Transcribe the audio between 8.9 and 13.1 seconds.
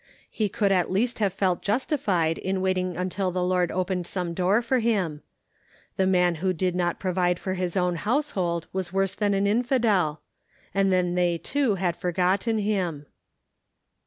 worse than an infidel. And then they, too, had forgotten him.